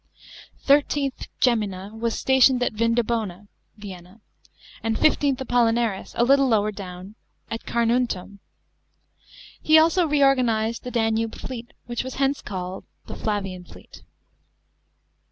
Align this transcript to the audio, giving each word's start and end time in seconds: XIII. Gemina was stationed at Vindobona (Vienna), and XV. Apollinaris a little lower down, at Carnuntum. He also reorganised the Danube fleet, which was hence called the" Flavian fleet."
XIII. 0.65 1.13
Gemina 1.39 1.93
was 1.95 2.17
stationed 2.17 2.63
at 2.63 2.73
Vindobona 2.73 3.47
(Vienna), 3.77 4.19
and 4.81 4.97
XV. 4.97 5.37
Apollinaris 5.39 6.15
a 6.17 6.23
little 6.23 6.47
lower 6.47 6.71
down, 6.71 7.13
at 7.51 7.67
Carnuntum. 7.67 8.39
He 9.61 9.77
also 9.77 10.07
reorganised 10.07 10.81
the 10.83 10.89
Danube 10.89 11.35
fleet, 11.35 11.73
which 11.85 12.03
was 12.03 12.15
hence 12.15 12.41
called 12.41 12.83
the" 13.05 13.15
Flavian 13.15 13.63
fleet." 13.63 14.01